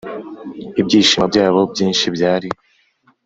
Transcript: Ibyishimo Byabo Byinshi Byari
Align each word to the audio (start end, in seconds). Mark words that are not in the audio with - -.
Ibyishimo 0.79 1.25
Byabo 1.31 1.61
Byinshi 1.73 2.05
Byari 2.15 2.49